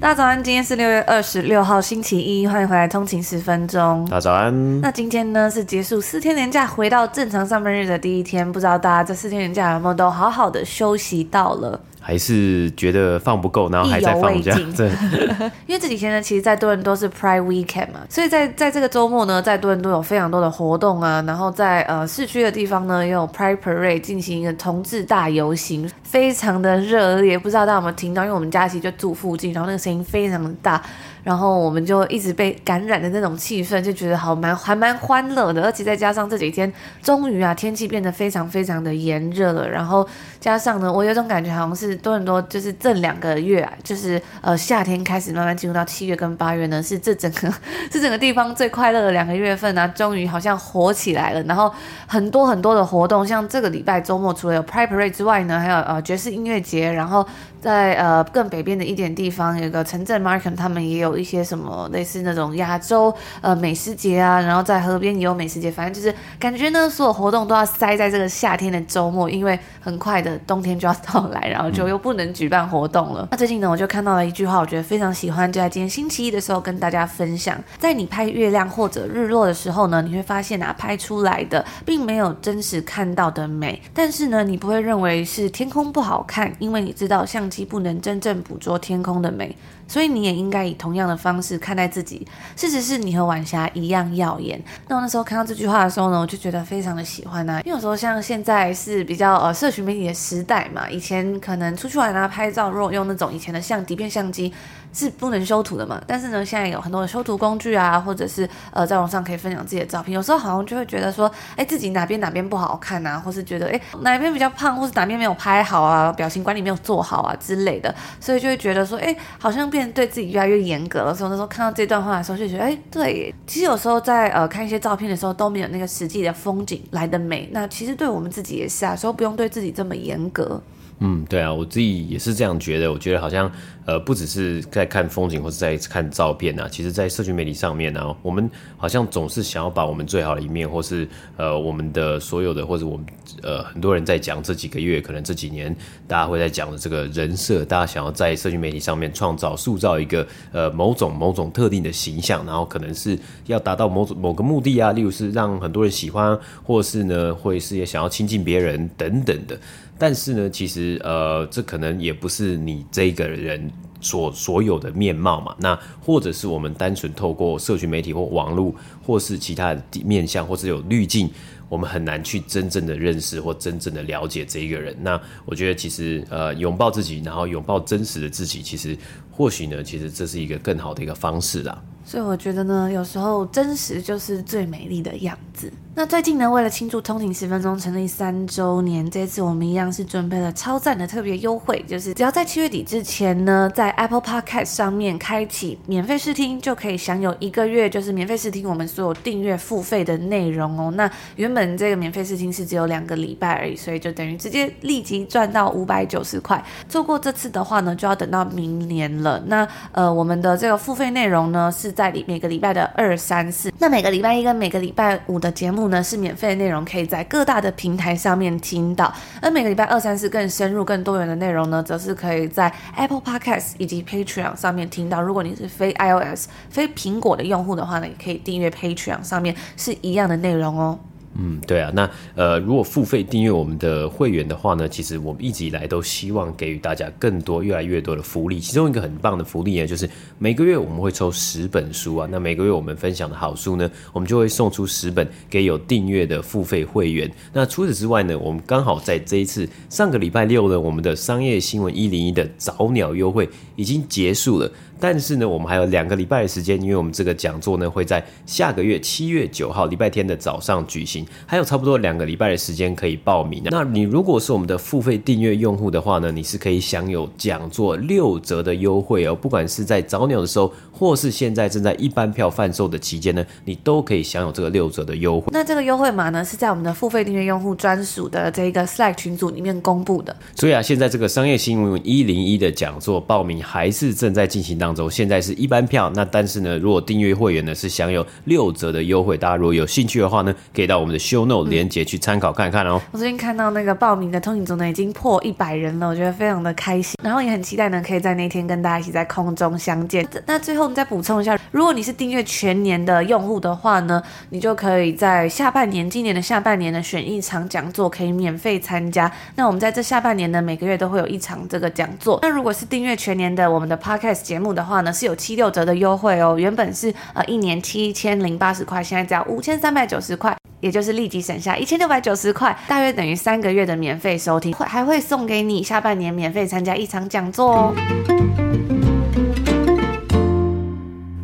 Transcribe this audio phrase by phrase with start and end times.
[0.00, 4.06] 大家早安，今天是六月二十六号，星期一，欢迎回来通勤十分钟。
[4.08, 4.80] 大家早安。
[4.80, 11.80] 那今天呢是结束四天年假，回到正常上班日的第一天，不知道大家这四天年假有没有都好好的休息到了？
[12.08, 14.58] 还是觉得放不够，然后还在放假。
[14.74, 14.88] 对，
[15.68, 21.22] 因为这几天呢，其实在多伦多是 Pride Weekend 嘛，所以在在这个周末呢，在多伦多有非常多的活动啊。
[21.26, 27.38] 然后在呃市区的地方呢，也有 Pride Parade 进行一个同志大游行，非常的热烈。
[27.38, 28.22] 不知道大家有没有听到？
[28.22, 30.82] 因为我们家其实就住附近，然后那个声音非常的大。
[31.24, 40.06] 然后我们就一直被感染的那种气氛，就觉得好蛮还蛮欢乐的，而且再加上这几天终于啊天气变得非常非常的炎热了，然后
[40.40, 47.52] 加上呢，我有种感觉好像是多伦多就是这两个月啊，就是呃夏天开始慢慢进入到七月跟八月呢，是这整个
[47.90, 51.72] 这整个地方最快乐的两个月份啊，终于好像火起来了，然后
[52.06, 57.26] 很多很多的活动，像这个礼拜周末除了有 Pride Parade 之外呢，还有呃爵士音乐节，然后。
[57.60, 73.22] 在呃更北边的一点地方，有一个城镇 Markham，他们也有一些什么类似那种亚洲呃美食节啊，然后在河边也有美食节，反正就是感觉呢，所有活动都要塞在这个夏天的周末，因为很快的冬天就要到来，然后就又不能举办活动了。
[73.22, 87.47] 嗯、那最近呢，我就看到了一句话，我觉得非常喜欢，就在今天星期一的时候跟大家分享，在你拍月亮或者日落的时候呢，你会发现啊，拍出来的并没有真实看到的美，但是呢，你不会认为是天空不好看，因为你知道像。
[87.64, 92.26] 不能真正捕捉天空的美，所以你也应该以同样的方式看待自己。
[92.56, 94.62] 事实是你和晚霞一样耀眼。
[94.88, 97.60] 那我那时候看到这句话的时候呢，我就觉得非常的喜欢啊。
[97.64, 104.52] 因为有时候像现在是比较呃社群媒体的时代嘛，以前可能出去玩啊拍照，如果用那种以前的相底片相机。
[104.92, 106.00] 是不能修图的嘛？
[106.06, 110.14] 但是呢，现在有很多的修图工具啊，或者是呃，在网上可以分享自己的照片。
[110.14, 121.14] 有时候好像就会觉得说，哎，自己哪边哪边不好看啊，或是觉得哎哪边比较胖，或是哪边没有拍好啊，表情管理没有做好啊之类的，所以就会觉得说，哎，好像变得对自己越来越严格了。
[121.14, 127.48] 所以那时候看到这段话的时候，就觉得，哎，对，其实有时候在呃看一些照片的时候，都没有那个实际的风景来得美。
[127.52, 130.60] 那其实对我们自己也是啊，所以不用对自己这么严格。
[131.00, 132.92] 嗯，对啊，我自己也是这样觉得。
[132.92, 133.48] 我觉得好像，
[133.88, 141.08] 呃，不只是在看风景或是在看照片啊，其实，在社群媒体上面呢、我们好像总是想要把我们最好的一面，或是
[141.38, 143.06] 呃，我们的所有的，或者我们
[143.42, 145.74] 呃，很多人在讲这几个月，可能这几年
[146.06, 159.58] 大家会在讲的这个人设，大家想要在社群媒体上面创造、塑造一个呃某种某种特定的形象，然后可能是要达到某种某个目的啊，例如是让很多人喜欢，或是呢，会是也想要亲近别人等等的。
[160.00, 163.68] 但是呢，其实呃，这可能也不是你这个人
[164.00, 165.54] 所所有的面貌嘛。
[165.58, 171.30] 那或者是我们单纯透过社群媒体或网络，或是其他的面向，或是有滤镜，
[171.68, 174.96] 我们很难去真正的认识或真正的了解这一个人。
[175.00, 178.96] 那我觉得其实呃，拥抱自己，然后拥抱真实的自己，其实
[179.30, 181.82] 或许呢，其实这是一个更好的一个方式啦。
[182.04, 185.70] 所以我觉得呢，有时候真实就是最美丽的样子。
[185.98, 200.92] 那最近呢，为了庆祝通勤十分钟成立三周年，这次我们一样是准备了超赞的特别优惠，就是只要在七月底之前呢，在 Apple Podcast 上面开启免费试听，就可以享有一个月，就是免费试听我们所有订阅付费的内容哦。
[200.94, 206.64] 那原本这个免费试听是只有两个礼拜而已，所以就等于直接立即赚到五百九十块。
[206.88, 209.42] 错过这次的话呢，就要等到明年了。
[209.48, 211.88] 那呃，我们的这个付费内容呢是。
[211.90, 219.12] 在里每个礼拜的二三四，那每个礼拜一跟每个礼拜五的节目呢是免费的内容，可以在各大的平台上面听到。
[219.42, 225.20] 而每个礼拜二、三、四更深入、更多元的内容呢，则是可以在 Apple Podcast 以及 Patreon 上面听到。
[225.20, 230.98] 如果你是非 iOS、非苹果的用户的话呢，也可以订阅 Patreon 上面是一样的内容哦。
[231.34, 238.58] 嗯，对啊，那呃，如果付费订阅我们的会员的话呢，其实我们一直以来都希望给予大家更多、越来越多的福利。
[238.58, 240.08] 其中一个很棒的福利呢，就是
[240.38, 242.28] 每个月我们会抽十本书啊。
[242.30, 247.30] 那每个月我们分享的好书呢，我们就会送出十本给有订阅的付费会员。
[247.52, 254.68] 那除此之外呢，我们刚好在这一次上个礼拜六呢，我们的商业新闻一零一的早鸟优惠已经结束了。
[255.00, 263.62] 但是呢，我们还有两个礼拜的时间，因为我们这个讲座呢会在下个月七月九号礼拜天的早上举行，还有差不多两个礼拜的时间可以报名。
[263.70, 275.46] 那你如果是我们的付费订阅用户的话呢，你是可以享有讲座六折的优惠哦，不管是在早鸟的时候，或是现在正在一般票贩售的期间呢，你都可以享有这个六折的优惠。
[275.52, 280.36] 那这个优惠码呢是在我们的付费订阅用户专属的这个 Slack 群组里面公布的。
[280.56, 284.88] 所以啊，现在这个商业新闻一零一的讲座报名还是正在进行当中。
[284.88, 293.00] 当中现在是一般票，那但是呢，如果订阅会员呢是享有六折的优惠，大家如果有兴趣的话呢，可以到我们的 show note 连接去参考看看哦。
[293.12, 300.26] 我最近看到那个报名的通勤族呢已经破一百人了，我觉得非常的开心，然后也很期待呢可以在那天跟大家一起在空中相见。
[300.46, 309.30] 那最后我们再补充一下，如果你是订阅全年的用户的话呢，你就可以在下半年，今年的下半年呢选一场讲座可以免费参加。
[309.56, 312.38] 那我们在这下半年呢每个月都会有一场这个讲座。
[312.42, 316.56] 那如果是订阅全年的我们的 podcast 节目的话呢，是有七六折的优惠哦。
[316.58, 327.94] 原本是呃一年七千零八十块，现在只要五千三百九十块，也就是立即省下一千六百九十块，大约等于三个月的免费收听，会还会送给你下半年免费参加一场讲座哦。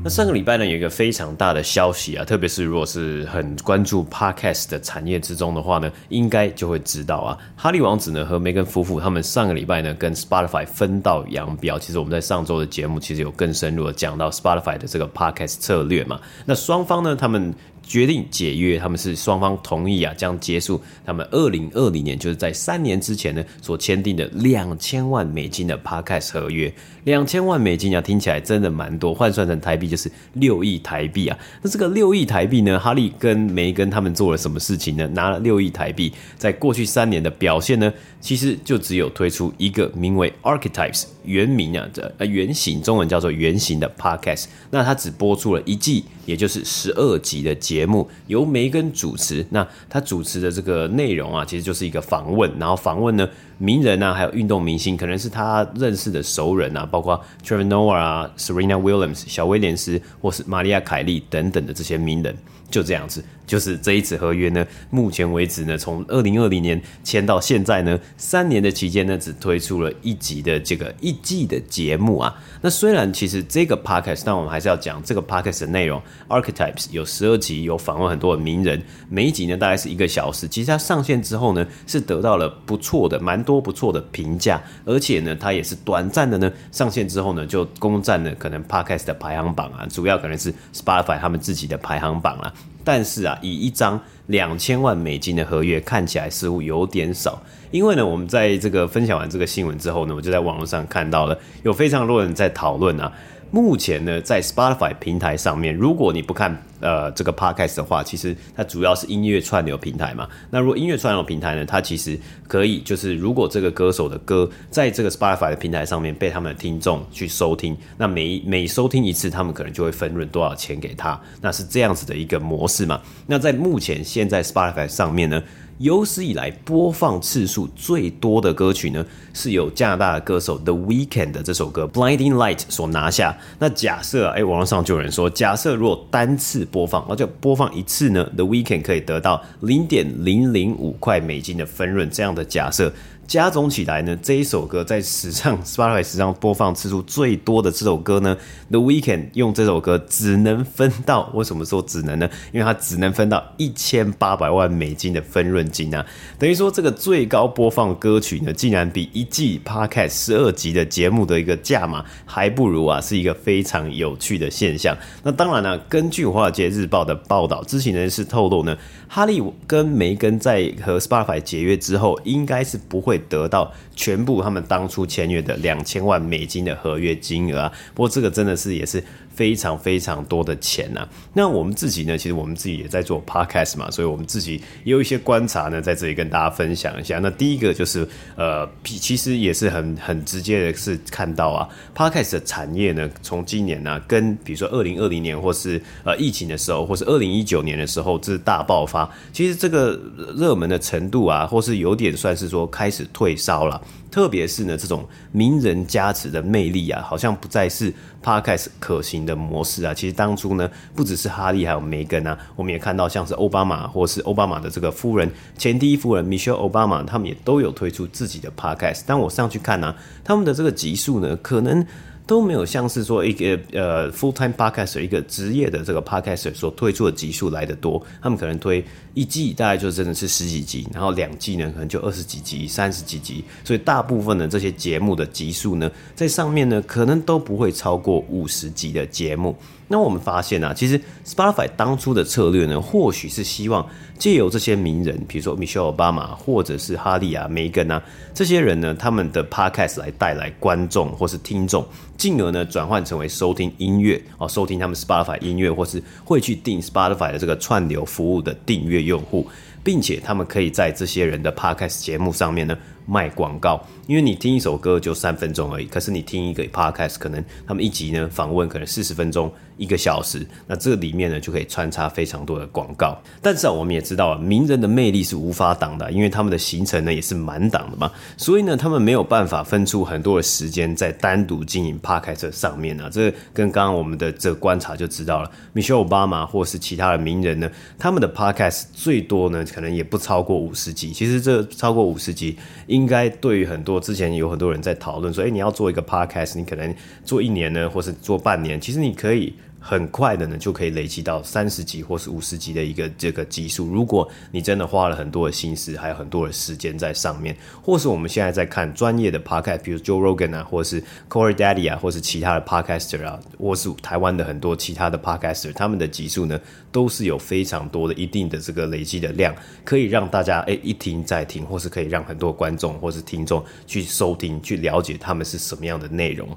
[0.06, 11.78] 那上个礼拜呢，有一个非常大的消息啊，特别是如果是很关注 Podcast 的产业之中的话呢，应该就会知道啊，哈利王子呢和梅根夫妇他们上个礼拜呢跟 Spotify 分道扬镳。
[11.78, 16.20] 其实我们在上周的节目其实有更深入的讲到 Spotify 的这个 Podcast 策略嘛。
[16.44, 17.52] 那双方呢，他们。
[17.86, 26.72] 决定解约，他们是双方同意啊，将结束他们二零二零年，就是在三年之前呢所签订的两千万美金的 Podcast 合约。
[27.04, 31.38] 两千万美金啊，听起来真的蛮多，换算成台币就是六亿台币啊。
[31.62, 35.06] 那这个六亿台币呢，哈利跟梅根他们做了什么事情呢？
[35.08, 44.44] 拿了六亿台币，在过去三年的表现呢，其实就只有推出一个名为 Archetypes 原名啊的呃原型，中文叫做原型的 Podcast。
[44.70, 47.54] 那它只播出了一季，也就是十二集的。
[47.64, 53.26] 节目由梅根主持，那他主持的这个内容啊，其实就是一个访问，然后访问呢
[53.58, 62.36] 名人啊，还有运动明星，可能是他认识的熟人啊，包括 Trevor Noah 啊、Serena Williams、小威廉斯，或是玛利亚凯莉等等的这些名人。
[62.70, 72.35] 就这样子，就是这一纸合约呢，目前为止呢，从二零二零年签到现在呢，三年的期间呢，只推出了一集的这个一季的节目啊。
[72.62, 76.00] 那虽然其实这个 podcast，但我们还是要讲这个 podcast 的内容。
[76.29, 80.49] Archetypes 有十二集，有访问很多的名人，每一集呢大概是一个小时。
[80.49, 92.55] 其实它上线之后呢，是得到了不错的、蛮多不错的评价，而且呢，它也是短暂的呢上线之后呢，就攻占了可能 podcast 的排行榜啊，主要可能是 Spotify 他们自己的排行榜啊。
[92.84, 103.10] 但是啊，以一张两千万美金的合约看起来似乎有点少，因为呢，我们在这个分享完这个新闻之后呢，我就在网络上看到了有非常多人在讨论啊。
[103.54, 110.29] 目前呢，在 Spotify 平台上面，如果你不看呃这个 Podcast 的话，其实它主要是音乐串流平台嘛。
[110.50, 123.00] 那如果音乐串流平台呢，它其实可以就是，如果这个歌手的歌在这个 Spotify 的平台上面被他们的听众去收听，那每每收听一次，他们可能就会分润多少钱给他，那是这样子的一个模式嘛。
[123.29, 125.40] 那在目前现在 Spotify 上面呢，
[125.78, 133.36] 有史以来播放次数最多的歌曲呢，是由加拿大的歌手 The Weekend 的这首歌《Blinding Light》所拿下。
[133.58, 142.08] 那假设哎，网络上就有人说，假设如果单次播放，那就播放一次呢，The Weekend 可以得到零点零零五块美金的分润。
[142.10, 142.93] 这样的假设。
[143.26, 148.36] 加总起来呢，这一首歌在史上 Spotify 史上播放次数最多的这首歌呢
[148.70, 152.28] ，The Weekend 用这首歌只能分到，为什么说只能呢？
[152.52, 156.04] 因为它只能分到一千八百万美金的分润金啊，
[156.38, 164.96] 等于说这个最高播放歌曲呢，竟然比一季 Podcast 十二集的节目的一个价码还不如啊，是一个非常有趣的现象。
[165.22, 168.76] 那当然了，根据华尔街日报的报道，知情人士透露呢，
[169.14, 173.16] 哈利跟梅根在和 Spotify 解约之后，应该是不会。
[173.28, 177.70] 得到全部他们当初签约的两千万美金的合约金额。
[177.94, 179.04] 不过这个真的是也是。
[179.34, 181.08] 非常非常多的钱呐、啊！
[181.32, 182.17] 那我们自己呢？
[182.17, 187.19] 其实我们自己也在做 podcast 嘛，所以我们自己也有一些观察呢，在这里跟大家分享一下。
[187.19, 199.10] 那第一个就是，呃，其实也是很很直接的，是看到啊，podcast 的产业呢，从今年呢、跟比如说二零二零年或是呃疫情的时候，或是二零一九年的时候，这是大爆发。
[199.32, 199.98] 其实这个
[200.36, 203.81] 热门的程度啊，或是有点算是说开始退烧了。
[204.14, 207.92] 特别是呢，这种名人加持的魅力啊，好像不再是
[208.22, 209.92] Podcast 可行的模式啊。
[209.92, 215.28] 其实当初呢，不只是哈利还有梅根啊，我们也看到像是奥巴马或是奥巴马的这个夫人，
[215.58, 219.02] 前第一夫人 Michelle Obama，他们也都有推出自己的 Podcast。
[219.04, 221.84] 但我上去看呢、啊，他们的这个集数呢，可能。
[222.26, 239.54] 都没有像是说一个呃 full time podcaster 一个职业的这个 podcaster 所推出的集数来得多，他们可能推一季大概就真的是十几集，然后两季呢可能就二十几集、三十几集，所以大部分的这些节目的集数呢，在上面呢可能都不会超过五十集的节目。
[239.88, 243.86] 那我们发现啊，其实 Spotify 当初的策略呢，或许是希望
[244.19, 251.86] 借由这些名人，比如说 Michelle Obama 或者是哈利啊、梅根啊这些人呢，他们的 Podcast 来带来观众或是听众，
[252.17, 259.46] 进而呢转换成为收听音乐哦，收听他们 Spotify 音乐，或是会去订 Spotify 的这个串流服务的订阅用户，
[259.82, 262.76] 并且他们可以在这些人的 Podcast 节目上面呢。
[263.06, 273.17] 卖广告，因为你听一首歌就三分钟而已，可是你听一个 podcast，可能他们一集呢访问可能四十分钟，一个小时，那这里面呢就可以穿插非常多的广告。
[273.43, 283.11] 但是啊，我们也知道啊，名人的魅力是无法挡的，因为他们的行程呢也是满档的嘛，所以呢，他们没有办法分出很多的时间在单独经营 podcast 上面啊。
[283.11, 291.13] 这跟刚刚我们的这观察就知道了，Michelle Obama 或是其他的名人呢，他们的 podcast 最多呢可能也不超过五十集。
[291.13, 292.56] 其实这超过五十集。
[292.94, 299.55] 应该对于很多之前有很多人在讨论说，诶，你要做一个 podcast，你可能做一年呢，或是做半年，其实你可以。
[299.86, 303.86] 很快的呢，就可以累积到三十级或是五十级的一个这个级数。
[303.86, 316.58] 如果你真的花了很多的心思，还有很多的时间在上面，或是我们现在在看专业的 podcast，比如 Joe Rogan 啊，或是 Corey Daddy 啊，或是其他的 podcaster 啊，或是台湾的很多其他的 podcaster，他们的级数呢，
[316.91, 326.48] 都是有非常多的一定的这个累积的量，可以让大家诶一听再听，或是可以让很多观众或是听众去收听，去了解他们是什么样的内容。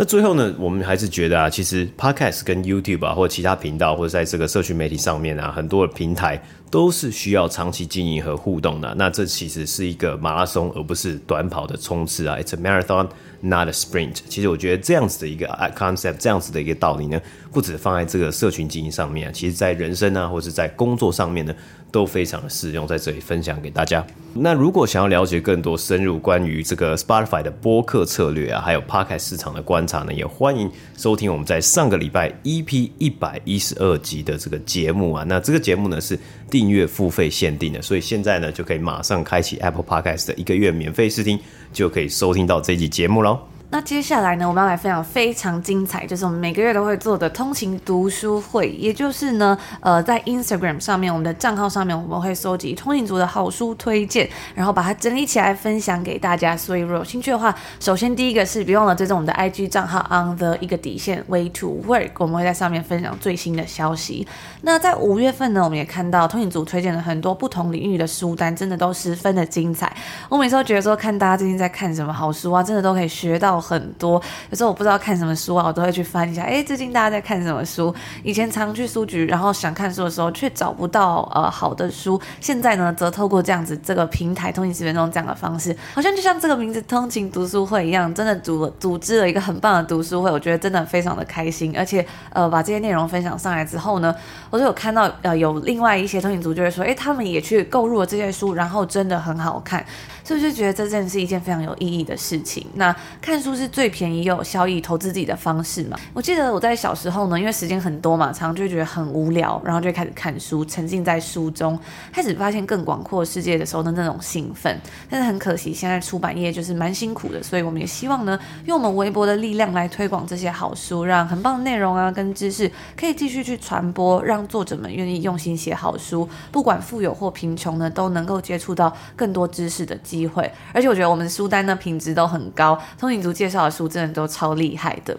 [0.00, 6.40] 那最后呢，我们还是觉得啊，其实 Podcast 跟 YouTube 啊，或者其他频道，或者在这个社群媒体上面啊，很多的平台
[6.70, 8.94] 都是需要长期经营和互动的。
[8.96, 12.36] 那这其实是一个马拉松，而不是短跑的冲刺啊。
[12.36, 13.08] It's a marathon,
[13.40, 14.18] not a sprint。
[14.28, 17.20] 其实我觉得这样子的一个 concept，这样子的一个道理呢，
[17.52, 21.54] 不止放在这个社群经营上面，其实在人生啊，或者在工作上面呢。
[21.90, 24.06] 都非常的适用，在这里分享给大家。
[24.34, 35.24] 那如果想要了解更多深入关于这个 Spotify 的播客策略啊，还有 Podcast 市场的观察呢，也欢迎收听我们在上个礼拜 EP 一百一十二集的这个节目啊。
[35.26, 36.18] 那这个节目呢是
[36.50, 41.40] 订阅付费限定的，所以现在呢就可以马上开启 Apple Podcast 的一个月免费试听，
[41.72, 43.38] 就可以收听到这集节目喽。
[43.70, 56.56] 那接下来呢，我们要来分享非常精彩，就是我们每个月都会做的通勤读书会，也就是呢，呃，在 Instagram 上面，我们的账号上面，我们会收集通勤族的好书推荐，然后把它整理起来分享给大家。
[56.56, 64.26] 所以如果有兴趣的话，首先第一个是别忘了追踪我们的 IG 账号 on the 一个底线 way to work，我们会在上面分享最新的消息。
[64.62, 69.94] 那在五月份呢，我们也看到通勤族推荐了很多不同领域的书单，真的都十分的精彩。
[70.30, 73.57] 我每次都觉得说，看大家最近在看什么好书啊，真的都可以学到。
[73.60, 76.42] 很多，有时候我不知道看什么书啊，我都会去翻一下。
[76.42, 77.94] 哎，最近大家在看什么书？
[78.22, 82.20] 以前常去书局，然后想看书的时候却找不到呃好的书。
[82.40, 90.30] 现在呢，则透过这样子这个平台通勤十分钟这样的方式，好像就像这个名字“通勤读书会”一样，真的组了组织了一个很棒的读书会。
[90.30, 94.14] 我觉得真的非常的开心，而且呃把这些内容分享上来之后呢，
[94.50, 99.84] 我就有看到呃有另外一些通勤族就会说，哎，他们也去购入了这些书，然后真的很好看。
[100.24, 102.66] 是不是觉得这真的是一件非常有意义的事情？
[102.74, 105.98] 那看书是最便宜又有效益投资自己的方式嘛？
[106.12, 111.78] 我记得我在小时候呢，因为时间很多嘛，常常就会觉得很无聊，然后就开始看书，沉浸在书中，
[112.12, 114.78] 开始发现更广阔世界的时候的那种兴奋。
[115.08, 130.50] 但是很可惜，现在出版业就是蛮辛苦的，所以我们也希望呢，用我们微薄的力量来推广这些好书，让很棒的内容啊跟知识可以继续去传播，让作者们愿意用心写好书，不管富有或贫穷呢，都能够接触到更多知识的机会。
[130.72, 135.16] 而且我觉得我们书单呢品质都很高，通勤族介绍的书真的都超厉害的。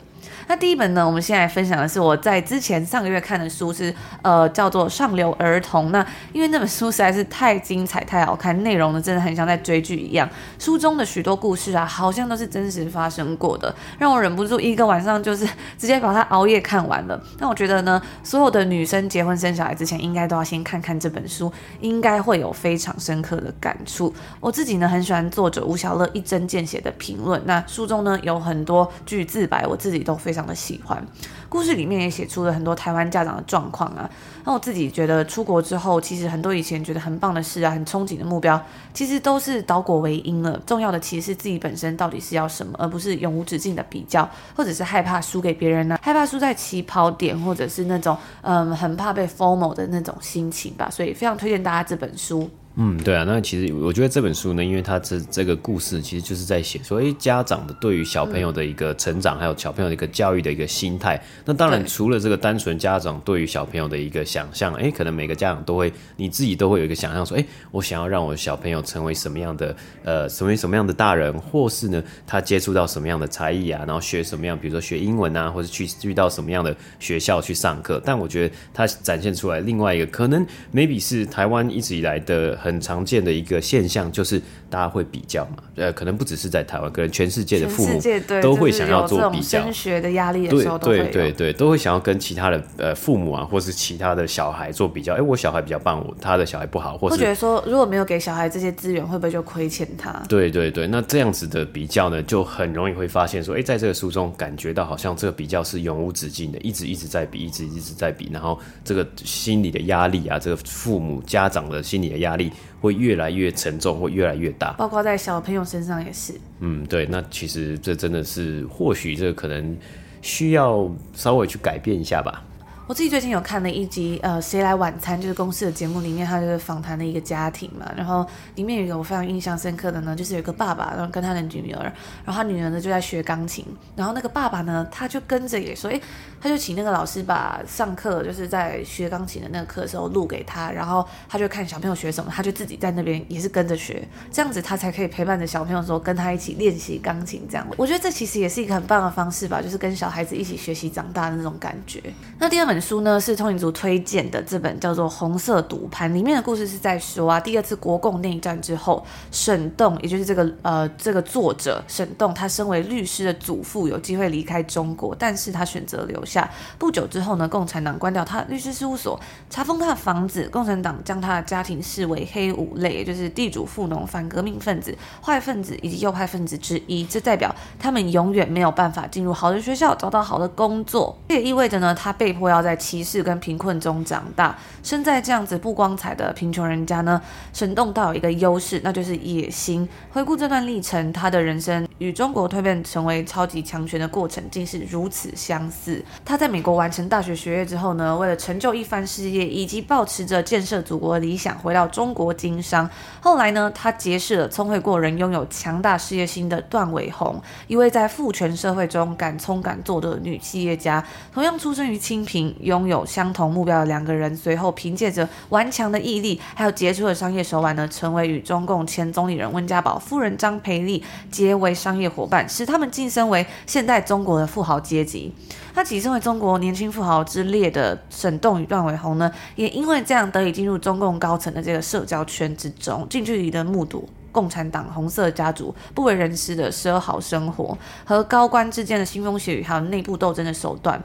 [0.47, 5.87] 那第一本呢，我们先来分享的是我在之前上个月看的书是，呃叫做《上流儿童》。
[5.89, 10.27] 那因为那本书实在是太精彩、太好看，内容呢真的很像在追剧一样。
[10.57, 15.47] 书中的许多故事啊，好像都是真实发生过的，让我忍不住一个晚上就是
[15.77, 17.21] 直接把它熬夜看完了。
[17.37, 24.13] 那我觉得呢，所有的女生结婚生小孩之前，应该都要先看看这本书，应该会有非常深刻的感触。
[24.39, 27.41] 我自己呢很喜欢作者吴晓乐一针见血的评论。
[27.45, 30.39] 那书中呢有很多句自白，我自己都非常。
[30.49, 31.05] 的喜欢，
[31.47, 34.09] 故事里面也写出了很多台湾家长的状况啊。
[34.43, 38.59] 那我自己觉得出国之后，其实很多以前觉得很棒的事啊，很憧憬的目标，
[38.93, 40.59] 其实都是倒果为因了。
[40.65, 50.89] 重要的其实是自己本身到底是要什么，而不是永无止境的比较，或者是害怕输给别人呢、害怕输在起跑点，或者是那种嗯很怕被 FOMO 的那种心情吧。
[50.89, 52.49] 所以非常推荐大家这本书。
[52.81, 61.21] 嗯，对啊，那其实我觉得这本书呢，因为它这这个故事其实就是在写说，哎，家长的对于小朋友的一个成长，嗯、还有小朋友的一个教育的一个心态。
[61.43, 78.01] 那当然，除了这个单纯家长对于小朋友的一个想象，哎，可能每个家长都会，你自己都会有一个想象，说，哎，我想要让我小朋友成为什么样的，呃，成为什么样的大人，或是呢，他接触到什么样的才艺啊，然后学什么样，比如说学英文啊，或者去遇到什么样的学校去上课。
[78.05, 82.57] 但我觉得他展现出来另外一个可能，maybe 是台湾一直以来的。
[82.68, 88.01] 很常见的一个现象就是大家会比较嘛，呃，可能不只是在台湾，可能全世界的父母
[88.41, 89.61] 都会想要做比较。
[89.61, 95.13] 升学的压力的时候，对对对对，都会想要跟其他的呃父母啊，或是其他的小孩做比较。
[95.13, 100.11] 哎，我小孩比较棒，我他的小孩不好，或是会觉得说，如果没有给小孩这些资源，会不会就亏欠他？
[100.27, 112.51] 对对对，那这样子的比较呢，就很容易会发现说，哎，在这个书中感觉到好像这个比较是永无止境的，一直一直在比，一直一直在比，然后这个心理的压力啊，这个父母家长的心理的压力。
[112.81, 116.33] 会越来越沉重，会越来越大，包括在小朋友身上也是。
[116.59, 119.77] 嗯，对，那其实这真的是，或许这可能
[120.21, 122.43] 需要稍微去改变一下吧。
[122.89, 127.85] 我自己最近有看了一集，呃，谁来晚餐就是公司的节目里面，他就是访谈的一个家庭嘛。
[127.95, 131.83] 然后里面有一个我非常印象深刻的呢，就是有个爸爸，然后跟他的女儿，
[132.25, 133.63] 然后他女儿呢就在学钢琴，
[133.95, 136.01] 然后那个爸爸呢，他就跟着也说，诶，
[136.41, 147.45] 他就请那个老师把上课就是在学钢琴的那个课的时候录给他，然后他就看小朋友学什么，他就自己在那边也是跟着学，这样子他才可以陪伴着小朋友说跟他一起练习钢琴。
[147.47, 152.01] 这样，我觉得这其实也是一个很棒的方式吧，就是跟小孩子一起学习长大的那种感觉。
[152.39, 152.78] 那第二本。
[152.81, 166.49] 书呢是通灵族推荐的，这本叫做《红色赌盘》，里面的故事是在说啊，第二次国共内战之后，沈栋，也就是这个呃这个作者沈栋，他身为律师的祖父有机会离开中国，但是他选择留下。
[166.77, 177.05] 不久之后呢，共产党关掉他律师事务所，查封他的房子，共产党将他的家庭视为黑五类，也就是地主富农、反革命分子、坏分子以及右派分子之一。
[177.05, 181.17] 这代表他们永远没有办法进入好的学校，找到好的工作。
[181.27, 187.19] 这也意味着呢，他被迫要在在歧视跟贫困中长大，生在这样子不光彩的贫穷人家呢，
[187.51, 189.89] 沈栋倒有一个优势，那就是野心。
[190.11, 196.05] 回顾这段历程，他的人生与中国蜕变成为超级强权的过程，竟是如此相似。
[196.23, 202.87] 他在美国完成大学学业之后呢，为了成就一番事业，以及抱持着建设祖国的理想，回到中国经商。
[203.19, 211.03] 后来呢，他结识了聪慧过人、拥有强大事业心的段伟红，一位在父权社会中敢冲敢做的女企业家，
[211.33, 212.55] 同样出生于清贫。
[212.59, 225.33] 拥有相同目标的两个人，随后凭借着顽强的毅力，还有杰出的商业手腕呢，成为与中共前总理人温家宝夫人张培丽结为商业伙伴，使他们晋升为现代中国的富豪阶级。
[225.73, 241.01] 他跻身为中国年轻富豪之列的沈栋与段伟宏呢，也因为这样得以进入中共高层的这个社交圈之中，近距离的目睹共产党红色家族不为人知的奢豪生活和高官之间的腥风血雨，还有内部斗争的手段。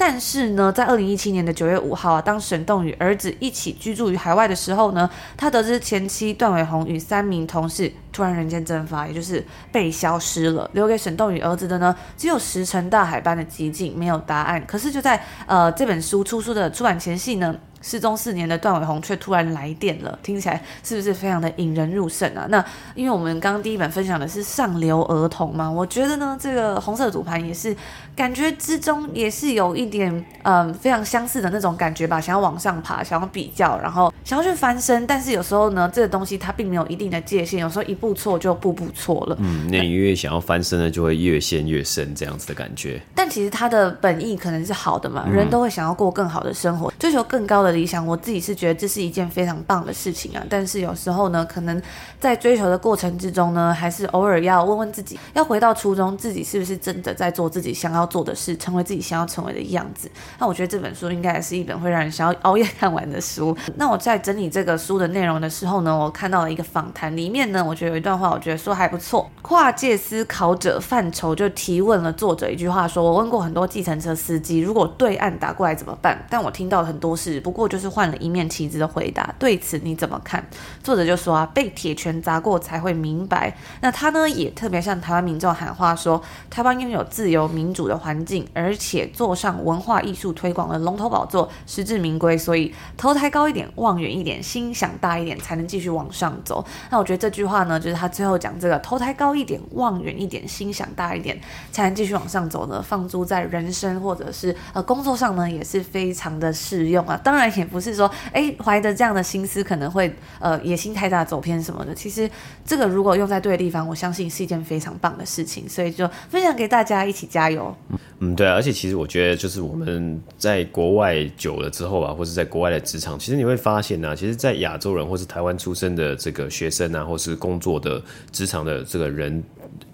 [0.00, 10.70] 但是呢，在二零一七年的九月五号啊，当沈栋与儿子一起居住于海外的时候呢，他得知前妻段伟红与三名同事突然人间蒸发，也就是被消失了。
[10.72, 14.64] 留给沈栋与儿子的呢，只有石沉大海般的寂静，没有答案。
[14.66, 22.46] 可是就在呃这本书出书的出版前夕呢，失踪四年的段伟宏却突然来电了，听起来是不是非常的引人入胜啊？
[22.50, 22.64] 那
[22.94, 27.74] 因为我们刚刚第一本分享的是上流儿童嘛，我觉得呢，这个红色赌盘也是
[28.14, 30.12] 感觉之中也是有一点
[30.42, 39.36] 嗯、呃、非常相似的那种感觉吧，想要往上爬，想要比较，然后想要去翻身，但是有时候呢，这个东西它并没有一定的界限，有时候一步错就步步错了。
[39.40, 43.00] 嗯，那你越想要翻身呢，就会越陷越深，这样子的感觉。
[43.14, 47.69] 但其实它的本意可能是好的嘛，人都会想要过更好的生活，追求更高的。
[47.70, 50.44] 理想，我自己是觉得这是一件非常棒的事情啊。
[50.48, 51.80] 但是有时候呢，可能
[52.18, 60.10] 在追求的过程之中呢，还是偶尔要问问自己，要回到初衷，自己是不是真的在做自己想要做的事，成为自己想要成为的样子。
[60.38, 63.56] 那我觉得这本书应该也是一本会让人想要熬夜看完的书。
[63.76, 69.30] 那我在整理这个书的内容的时候呢，我看到了一个访谈，里面呢，我觉得有一段话，我觉得说还不错。
[69.42, 76.24] 跨界思考者范畴就提问了作者一句话说，我问过很多计程车司机，如果对岸打过来怎么办？
[76.28, 79.34] 但我听到了很多是不过就是换了一面旗帜的回答。
[79.38, 80.44] 对此你怎么看？
[80.82, 83.56] 作者就说啊，被铁拳砸过才会明白。
[83.80, 92.36] 那他呢也特别向台湾民众喊话说，台湾拥有自由民主的环境，而且坐上文化艺术推广的龙头宝座，实至名归。
[92.36, 96.64] 所以头抬高一点，望远一点，心想大一点，才能继续往上走。
[96.90, 101.38] 那我觉得这句话呢，就是他最后讲这个头抬高一点，望远一点，心想大一点，
[101.72, 102.80] 才能继续往上走呢。
[102.80, 107.20] 放诸在人生或者是呃工作上呢，也是非常的适用啊。
[107.22, 111.94] 当然也不是说，哎，怀着这样的心思可能会呃野心太大走偏什么的。
[111.94, 112.28] 其实
[112.64, 115.68] 这个如果用在对的地方，我相信是一件非常棒的事情。
[115.68, 117.74] 所以就分享给大家，一起加油。
[118.18, 129.42] 嗯，对啊，而且其实我觉得，就是我们在国外久了之后啊，或是在国外的职场，其实你会发现呢、其实，在亚洲人或是台湾出生的这个学生啊，或是工作的职场的这个人，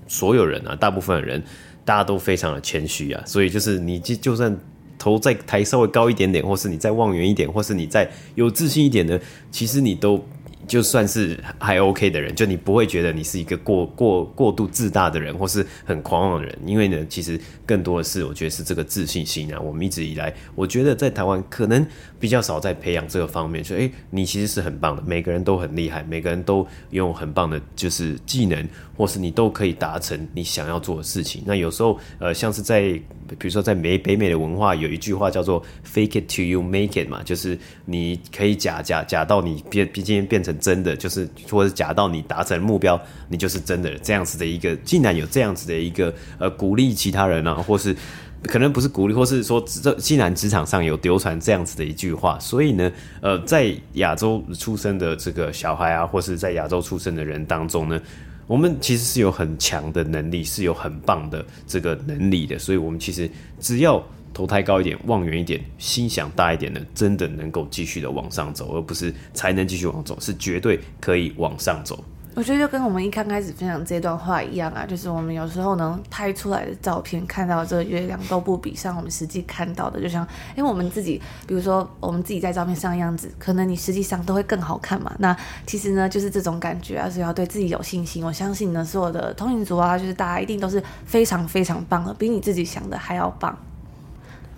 [0.09, 1.43] 所有人啊，大部分的人，
[1.85, 4.57] 大家都非常的谦虚啊，所以就是你就就算
[4.99, 10.25] 头再抬稍微高一点点，或是你再望远一点，或是你再有自信一点的，其实你都。
[10.67, 19.61] 就算是还 OK 的人，就你不会觉得你是一个过过过度自大的人，或是很狂妄的人，因为呢，其实更多的是我觉得是这个自信心啊。
[19.61, 21.87] 我们一直以来，我觉得在台湾可能
[22.19, 31.45] 比较少在培养这个方面，就诶、欸，你其实是很棒的，每个人都很厉害，每个人都拥有很棒的，就是技能，或是你都可以达成你想要做的事情。
[31.47, 32.81] 那有时候，呃，像是在
[33.39, 40.56] 比如说在美北美的文化，有一句话叫做 “fake it till you make it” 嘛，就是你可以假假假到你变毕竟变成。
[40.59, 44.75] 真的就是，或者假到你达成目标，你就是真的这样子的一个。
[44.85, 47.95] 竟然有这样子的一个呃鼓励其他人啊，或是
[48.45, 52.91] 可能不是鼓励，或是说这既然职场上有流传这样子的一句话，所以呢，
[53.21, 58.01] 呃，在亚洲出生的这个小孩啊，或是在亚洲出生的人当中呢，
[58.47, 64.05] 我们其实是有很强的能力，是有很棒的这个能力的，所以我们其实只要。
[64.37, 72.05] 头抬高一点，望远一点，心想大一点的，真的能够继续的往上走，而不是才能继续往走，是绝对可以往上走。
[72.35, 85.11] 我觉得就跟我们一刚开始分享这段话一样啊，就是我们有时候能拍出来的照片，看到这个月亮都不比上我们实际看到的，就像因为我们自己，比如说我们自己在照片上的样子，可能你实际上都会更好看嘛。
[85.19, 85.35] 那
[85.67, 88.23] 其实呢，就是这种感觉啊，所以要对自己有信心。
[88.23, 93.59] 我相信呢，所有的通勤族啊，就是大家一定都是非常非常棒的，比你自己想的还要棒。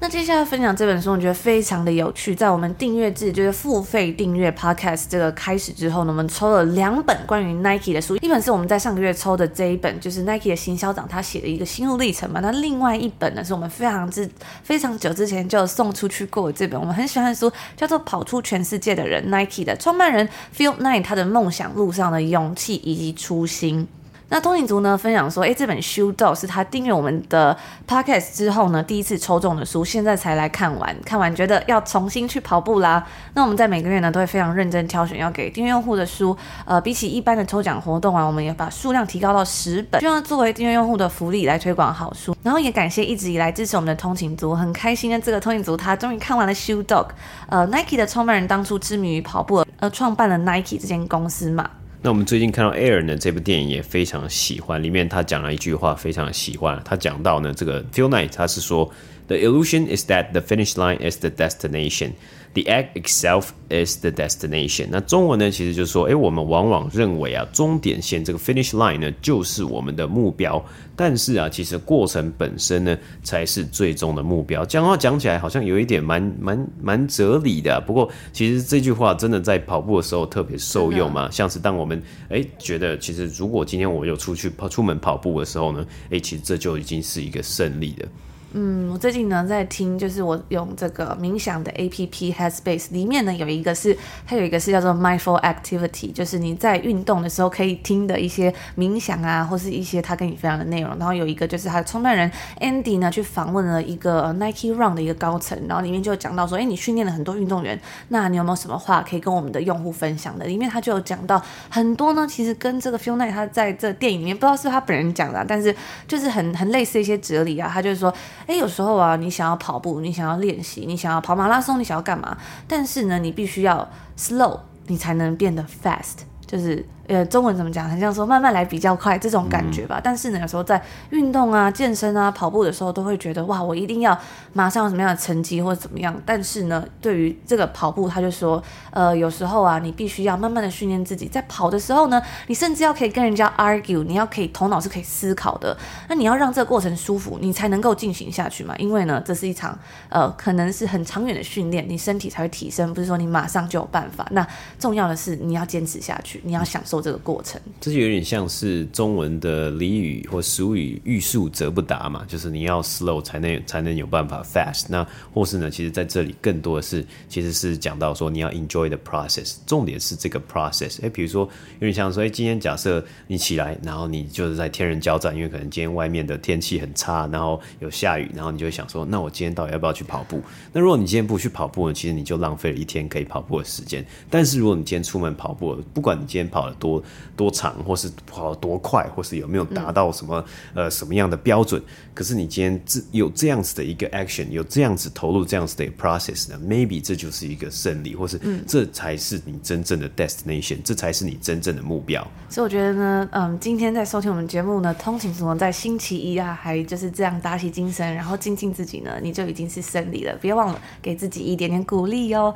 [0.01, 2.33] 那接下来分享这本书，我觉得非常的有趣。
[2.33, 12.39] 在我们订阅制，就是付费订阅 Podcast 这个开始之后呢，我们抽了两本关于 Nike 的书，一本是我们在上个月抽的这一本，就是 Nike 的行销长他写的一个心路历程嘛。
[12.39, 14.31] 那另外一本呢，是我们非常之
[14.63, 23.89] 非常久之前就送出去过的这本，我们很喜欢的书，叫做《跑出全世界的人》，Nike 的创办人 Phil Knight 他的梦想路上的勇气以及初心。
[24.31, 27.57] 那通勤族呢分享说，诶，这本《Shoe Dog》是他订阅我们的
[27.89, 33.07] Podcast 之后呢，第一次抽中的书，现在才来看完，看完觉得要重新去跑步啦。
[33.33, 36.37] 那我们在每个月呢都会非常认真挑选要给订阅用户的书，
[36.67, 42.37] 呃，比起一般的抽奖活动啊，我们也把数量提高到十本，希望作为订阅用户的福利来推广好书。
[42.43, 47.07] 然后也感谢一直以来支持我们的通勤族，很开心的这个通勤族他终于看完了《Shoe Dog》，
[47.49, 51.71] 呃，Nike 的创办人当初痴迷于跑步而创办了 Nike 这间公司嘛。
[52.09, 56.81] 那我们最近看到 Air 呢，这部电影也非常喜欢，里面他讲了一句话，非常喜欢。
[56.83, 58.91] 他讲到呢，这个 Phil Knight 他是说
[59.27, 62.13] ，The illusion is that the finish line is the destination。
[62.55, 64.89] The act itself is the destination。
[64.91, 70.65] 那中文呢，其实就是说，诶，我们往往认为啊，终点线这个 finish line 呢，就是我们的目标。
[70.97, 74.65] 但是啊，其实过程本身呢，才是最终的目标。
[74.65, 77.81] 这样的话讲起来，好像有一点蛮蛮蛮哲理的。
[77.83, 81.31] 不过，其实这句话真的在跑步的时候特别受用嘛。
[81.31, 88.09] 像是当我们诶觉得，其实如果今天我有出去跑出门跑步的时候呢，诶，其实这就已经是一个胜利了。
[88.53, 93.95] 嗯，我最近呢在听，就是我用这个冥想的 APP Headspace，里面呢有一个是，
[94.27, 100.97] 它有一个是叫做 Mindful Activity，就是你在运动的时候可以听的一些冥想啊，或是一些他跟你分享的内容。
[100.97, 110.47] 然后有一个就是他的创办人 Andy 呢去访问了一个 Nike Run 的一个高层，然后里面就讲到说，哎，你训练了很多运动员，那你有没有什么话可以跟我们的用户分享的？
[110.47, 118.11] 里面他就有讲到很多呢，其实跟这个 Phil Knight 他在这电影里面不知道是他本人讲的，但是就是很很类似一些哲理啊，他就是说。
[118.47, 122.37] 哎，有时候啊，你想要跑步，你想要练习，你想要跑马拉松，你想要干嘛？
[122.67, 126.87] 但是呢，你必须要 slow，你才能变得 fast，就是。
[127.09, 127.89] 呃，中文怎么讲？
[127.89, 129.99] 很像说慢慢来比较快这种感觉吧。
[129.99, 134.17] 嗯、但是呢，有时候在运动啊、健身啊、跑步的时候，都会觉得哇，我一定要
[134.53, 136.15] 马上有什么样的成绩或者怎么样。
[136.27, 145.75] 但是呢，对于这个跑步，他就说，呃，有时候啊，你必须要慢慢的训练自己，在跑的时候呢，你甚至要可以跟人家 argue，你要可以头脑是可以思考的。
[146.11, 148.75] 那你要让这个过程舒服，你才能够进行下去嘛。
[148.77, 149.79] 因为呢，这是一场
[150.11, 154.29] 呃，可能是很长远的训练，你身体才会提升，不是说你马上就有办法。
[154.33, 154.47] 那
[154.79, 156.98] 重要的是你要坚持下去，你要享受。
[157.01, 164.87] 这个过程，这就有点像是中文的俚语或俗语“欲速则不达”嘛，就是你要 slow 才能才能有办法 fast。
[164.89, 170.99] 那或是呢，其实在这里更多的是其实是讲到说你要 enjoy the process，重点是这个 process。
[171.03, 180.41] 哎，比如说有点像说，哎，今天假设你起来，然后你就是在天人交战，因为可能今天外面的天气很差，然后有下雨，然后你就会想说，那我今天到底要不要去跑步？
[180.73, 184.05] 那如果你今天不去跑步呢，其实你就浪费了一天可以跑步的时间。
[184.31, 187.03] 但是如果你今天出门跑步，不管你今天跑了多多
[187.37, 191.83] 多长，或是跑多快，或是有没有达到什么、嗯、呃什么样的标准？
[192.15, 202.27] 可是你今天这有这样子的一个 action，有这样子投入这样子的 process 呢？Maybe 这就是一个胜利，或是这才是你真正的 destination，、嗯、这才是你真正的目标。
[202.49, 210.37] 所以我觉得呢，嗯，今天在收听我们节目呢，通勤族呢，在星期一啊，还就是这样打起精神，然后精进自己呢，你就已经是胜利了。
[210.41, 212.55] 别忘了给自己一点点鼓励哦。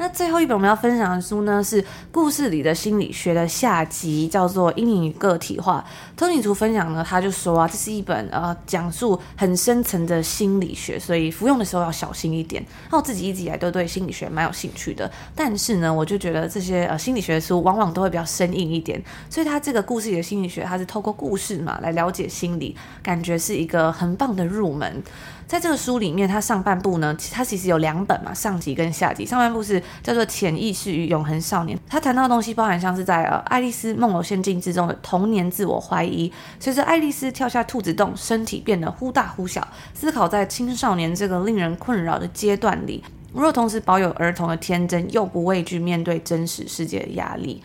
[0.00, 5.84] 那最后一本我们要分享的书呢，是故事里的心理学的下集，叫做《阴影与个体化》。
[6.18, 12.64] 托尼族分享呢，他就说啊，这是一本呃讲述很深层的心理学，所以服用的时候要小心一点。
[12.90, 25.02] 那我自己一直以来都对心理学蛮有兴趣的，但是呢，我就觉得这些呃心理学的书往往都会比较生硬一点，所以他这个故事里的心理学，它是透过故事嘛来了解心理，感觉是一个很棒的入门。
[25.50, 29.26] 在这个书里面，它上半部呢，它其实有两本嘛，上集跟下集。
[29.26, 47.60] 上半部是叫做《潜意识与永恒少年》，它谈到的东西包含像是在呃爱丽丝梦游仙境之中的童年自我怀疑，随着爱丽丝跳下兔子洞，身体变得忽大忽小，思考在青少年这个令人困扰的阶段里，若同时保有儿童的天真，又不畏惧面对真实世界的压力。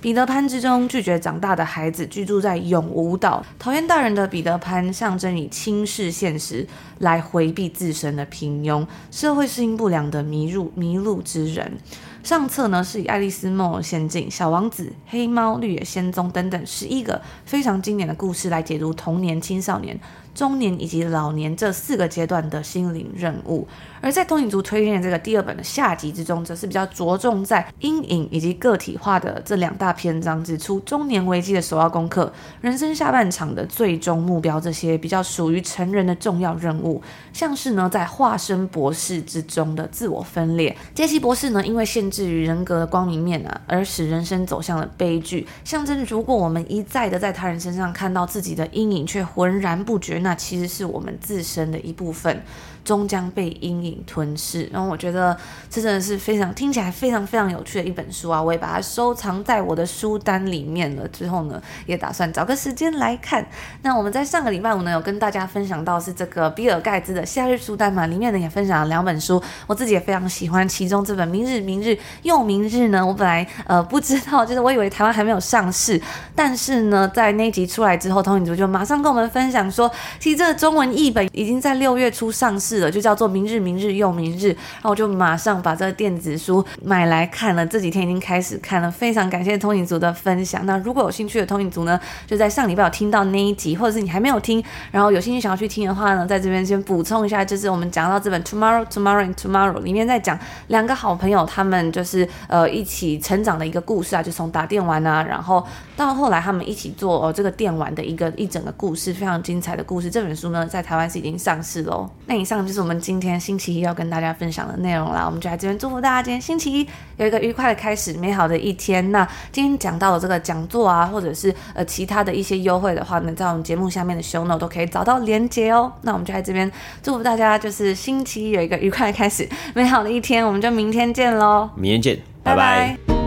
[0.00, 3.44] 彼得潘之中，拒绝长大的孩子居住在永无岛。
[3.58, 6.64] 讨厌大人的彼得潘，象征以轻视现实
[6.98, 11.78] 来回避自身的平庸，社会适应不良的迷入迷路之人。
[12.22, 19.98] 上册呢是以《爱丽丝梦游仙境》、《小王子》、《黑猫》、《绿野仙踪》等等十一个非常经典的故事来解读童年、青少年。
[20.38, 23.66] 中年以及老年这四个阶段的心灵任务，
[24.00, 40.76] 而在通勤族推荐的这个第二本的下集之中，则是比较着重在阴影以及个体化的这两大篇章，指出中年危机的首要功课、人生下半场的最终目标这些比较属于成人的重要任务，像是呢在化身博士之中的自我分裂。
[40.94, 50.22] 杰西博士呢因为限制于人格的光明面啊，而使人生走向了悲剧，象征如果我们一再的在他人身上看到自己的阴影，却浑然不觉。
[50.28, 52.42] 那其实是我们自身的一部分。
[52.88, 54.66] 终将被阴影吞噬。
[54.72, 55.36] 然后我觉得
[55.68, 58.42] 这真的是非常听起来非常非常有趣的一本书啊！
[58.42, 61.06] 我也把它收藏在我的书单里面了。
[61.08, 63.46] 之后呢，也打算找个时间来看。
[63.82, 70.66] 那我们在上个礼拜五呢，有跟大家分享到是这个比尔盖茨的夏日书单嘛，里面呢也分享了两本书，我自己也非常喜欢。
[70.66, 76.00] 其中这本《明日明日又明日》呢，我本来呃不知道，就是我以为台湾还没有上市，
[76.34, 82.77] 但是呢，在那一集出来之后，通影族就马上跟我们分享说，其实这个中文译本已经在六月初上市。
[82.90, 87.66] 就叫做明日明日又明日，然后我就马上把这个电子书买来看了。
[87.66, 90.64] 这几天已经开始看了，非常感谢通影族的分享。
[90.66, 100.38] 那如果有兴趣的通影族呢，就在上礼拜有听到那一集，或者是你还没有听，然后有兴趣想要去听的话呢，在这边先补充一下，就是我们讲到这本 Tomorrow Tomorrow and Tomorrow 里面在讲
[100.68, 105.64] 两个好朋友他们就是呃一起成长的一个故事啊，就从打电玩啊，然后
[105.96, 110.10] 到后来他们一起做、呃、这个电玩的一个一整个故事，非常精彩的故事。
[110.10, 112.08] 这本书呢，在台湾是已经上市喽。
[112.26, 119.10] 那以上就是我们今天星期一要跟大家分享的内容啦，我们就在这边祝福大家今天星期一有一个愉快的开始，美好的一天。
[119.10, 125.90] 那今天讲到的这个讲座啊，或者是呃其他的一些优惠的话呢，在我们节目下面的 show note 都可以找到连结哦。
[126.02, 126.70] 那我们就在这边
[127.02, 130.46] 祝福大家，就是星期一有一个愉快的开始，美好的一天。
[130.46, 132.98] 我们就明天见喽，明天见，拜拜。
[133.06, 133.17] 拜拜。